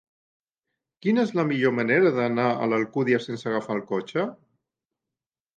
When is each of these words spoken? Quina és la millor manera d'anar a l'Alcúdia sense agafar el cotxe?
Quina 1.05 1.25
és 1.27 1.33
la 1.39 1.45
millor 1.49 1.75
manera 1.81 2.13
d'anar 2.17 2.47
a 2.63 2.71
l'Alcúdia 2.71 3.21
sense 3.27 3.49
agafar 3.53 3.79
el 3.81 3.85
cotxe? 3.93 4.29